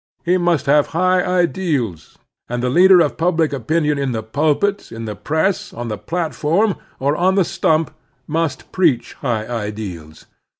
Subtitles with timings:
[0.25, 2.17] He must have high ideals,
[2.49, 6.75] and the leader of public opinion in the pulpit, in the press, on the platform,
[6.99, 7.89] or on the sttimp
[8.27, 10.25] must preach high ideals.